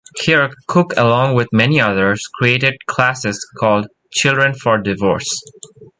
Here, 0.23 0.49
Cook 0.67 0.93
along 0.97 1.35
with 1.35 1.49
many 1.53 1.79
others, 1.79 2.25
created 2.27 2.87
classes 2.87 3.47
called 3.59 3.85
"Children 4.11 4.55
for 4.55 4.79
Divorce". 4.81 5.29